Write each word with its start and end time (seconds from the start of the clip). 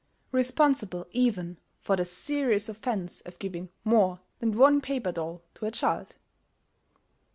Responsible 0.31 1.05
even 1.11 1.59
for 1.79 1.95
the 1.95 2.05
serious 2.05 2.67
offence 2.69 3.21
of 3.21 3.37
giving 3.37 3.69
more 3.83 4.19
than 4.39 4.57
one 4.57 4.81
paper 4.81 5.11
doll 5.11 5.43
to 5.53 5.67
a 5.67 5.69
child! 5.69 6.15